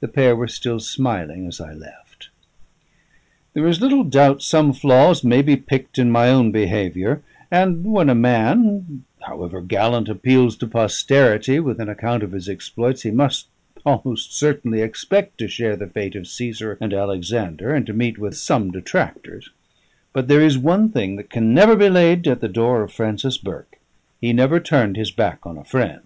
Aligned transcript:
The 0.00 0.08
pair 0.08 0.36
were 0.36 0.46
still 0.46 0.78
smiling 0.78 1.46
as 1.46 1.58
I 1.58 1.72
left. 1.72 2.28
There 3.54 3.66
is 3.66 3.80
little 3.80 4.04
doubt 4.04 4.42
some 4.42 4.74
flaws 4.74 5.24
may 5.24 5.40
be 5.40 5.56
picked 5.56 5.98
in 5.98 6.10
my 6.10 6.28
own 6.28 6.50
behaviour; 6.52 7.22
and 7.50 7.82
when 7.90 8.10
a 8.10 8.14
man, 8.14 9.04
however 9.22 9.62
gallant, 9.62 10.10
appeals 10.10 10.54
to 10.58 10.66
posterity 10.66 11.60
with 11.60 11.80
an 11.80 11.88
account 11.88 12.22
of 12.22 12.32
his 12.32 12.46
exploits, 12.46 13.04
he 13.04 13.10
must 13.10 13.46
almost 13.86 14.36
certainly 14.36 14.82
expect 14.82 15.38
to 15.38 15.48
share 15.48 15.76
the 15.76 15.86
fate 15.86 16.14
of 16.14 16.28
Caesar 16.28 16.76
and 16.78 16.92
Alexander, 16.92 17.74
and 17.74 17.86
to 17.86 17.94
meet 17.94 18.18
with 18.18 18.36
some 18.36 18.70
detractors. 18.70 19.48
But 20.12 20.28
there 20.28 20.42
is 20.42 20.58
one 20.58 20.90
thing 20.90 21.16
that 21.16 21.30
can 21.30 21.54
never 21.54 21.74
be 21.74 21.88
laid 21.88 22.28
at 22.28 22.42
the 22.42 22.48
door 22.48 22.82
of 22.82 22.92
Francis 22.92 23.38
Burke: 23.38 23.78
he 24.20 24.34
never 24.34 24.60
turned 24.60 24.98
his 24.98 25.10
back 25.10 25.46
on 25.46 25.56
a 25.56 25.64
friend.... 25.64 26.02